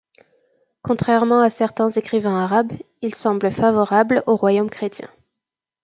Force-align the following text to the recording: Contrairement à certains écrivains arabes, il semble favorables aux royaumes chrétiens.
Contrairement 0.81 1.41
à 1.41 1.51
certains 1.51 1.89
écrivains 1.91 2.35
arabes, 2.39 2.73
il 3.03 3.13
semble 3.13 3.51
favorables 3.51 4.23
aux 4.25 4.35
royaumes 4.35 4.71
chrétiens. 4.71 5.11